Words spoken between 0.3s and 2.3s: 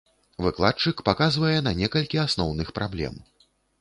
Выкладчык паказвае на некалькі